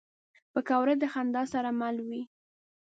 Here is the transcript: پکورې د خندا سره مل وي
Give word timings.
پکورې 0.53 0.95
د 0.99 1.03
خندا 1.13 1.43
سره 1.53 1.69
مل 1.79 1.97
وي 2.07 2.21